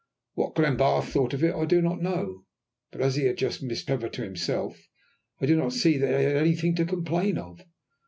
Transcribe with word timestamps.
What 0.33 0.55
Glenbarth 0.55 1.09
thought 1.09 1.35
of 1.35 1.43
it 1.43 1.53
I 1.53 1.65
do 1.65 1.79
not 1.79 2.01
know, 2.01 2.47
but 2.89 3.01
as 3.01 3.17
he 3.17 3.25
had 3.25 3.39
Miss 3.61 3.83
Trevor 3.85 4.09
to 4.09 4.23
himself, 4.23 4.87
I 5.39 5.45
do 5.45 5.55
not 5.55 5.73
see 5.73 5.95
that 5.99 6.17
he 6.19 6.25
had 6.25 6.37
anything 6.37 6.75
to 6.77 6.85
complain 6.85 7.37
of. 7.37 7.61